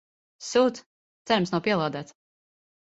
[0.45, 0.83] Sūds,
[1.27, 2.21] cerams nav pielādēts.